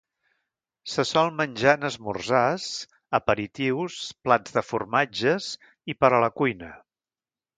[0.93, 2.65] Se sol menjar en esmorzars,
[3.19, 5.51] aperitius, plats de formatges
[5.95, 6.71] i per a la cuina.